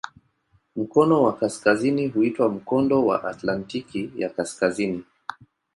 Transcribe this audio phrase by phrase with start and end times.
[0.75, 5.03] Mkono wa kaskazini huitwa "Mkondo wa Atlantiki ya Kaskazini".